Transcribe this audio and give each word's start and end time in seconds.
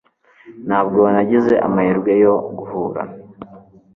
ntabwo 0.67 0.95
uwo 0.99 1.09
nagize 1.15 1.53
amahirwe 1.67 2.11
yo 2.23 2.33
guhura 2.57 3.01